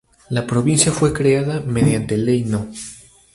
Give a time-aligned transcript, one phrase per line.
[0.31, 2.67] La Provincia fue creada mediante Ley No.